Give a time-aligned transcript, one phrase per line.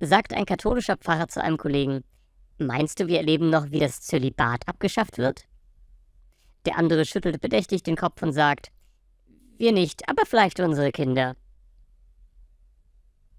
[0.00, 2.04] sagt ein katholischer Pfarrer zu einem Kollegen,
[2.58, 5.44] meinst du, wir erleben noch, wie das Zölibat abgeschafft wird?
[6.66, 8.68] Der andere schüttelt bedächtig den Kopf und sagt,
[9.58, 11.36] wir nicht, aber vielleicht unsere Kinder.